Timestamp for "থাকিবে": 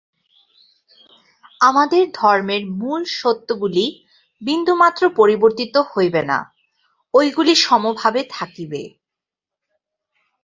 8.29-8.81